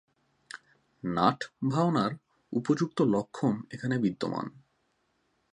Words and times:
নাট-ভাওনার 1.03 2.11
উপযুক্ত 2.53 2.97
লক্ষণ 3.13 3.55
এখানে 3.71 3.95
বিদ্যমান। 3.97 4.47